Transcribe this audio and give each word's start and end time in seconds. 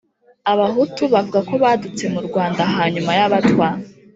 abahutu 0.51 1.01
bavuga 1.13 1.39
ko 1.47 1.53
badutse 1.63 2.03
mu 2.13 2.21
rwanda 2.27 2.61
hanyuma 2.75 3.11
y’abatwa, 3.19 3.67